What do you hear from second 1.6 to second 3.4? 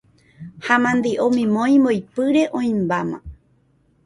mbo'ipyre oĩmbáma.